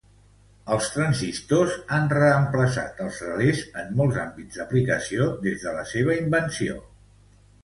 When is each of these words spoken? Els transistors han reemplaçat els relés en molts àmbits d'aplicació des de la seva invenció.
Els 0.75 0.85
transistors 0.93 1.75
han 1.97 2.09
reemplaçat 2.13 3.03
els 3.09 3.19
relés 3.27 3.61
en 3.83 3.93
molts 4.01 4.19
àmbits 4.25 4.61
d'aplicació 4.63 5.29
des 5.45 5.69
de 5.69 5.77
la 5.77 5.85
seva 5.93 6.19
invenció. 6.25 6.81